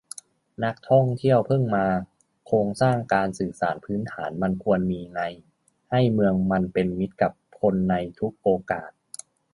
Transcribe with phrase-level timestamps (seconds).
[0.63, 1.87] นักท่องเที่ยวเพิ่งมา
[2.45, 5.21] โครงสร้างการสื่อสารพื้นฐานมันควรมีไง
[5.91, 8.91] ให้เมืองมันเป็นมิตรกับคนในทุกโอกาส